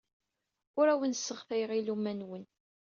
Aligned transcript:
Ur 0.79 0.87
awen-sseɣtayeɣ 0.93 1.71
iluɣma-nwen. 1.73 2.43